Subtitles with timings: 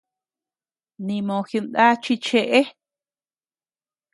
[1.05, 2.61] Nimo jidna chi cheʼe.